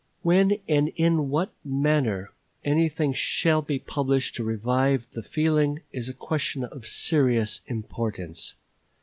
[0.23, 2.31] When and in what manner
[2.63, 8.55] anything shall be published to revive the feeling, is a question of serious importance.